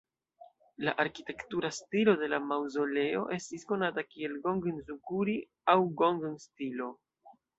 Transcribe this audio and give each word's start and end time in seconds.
La 0.87 0.93
arkitektura 1.01 1.69
stilo 1.79 2.15
de 2.21 2.29
la 2.31 2.39
maŭzoleo 2.53 3.21
estis 3.37 3.67
konata 3.73 4.05
kiel 4.15 4.33
"gongen-zukuri" 4.47 5.37
aŭ 5.75 5.79
"gongen"-stilo. 6.01 6.91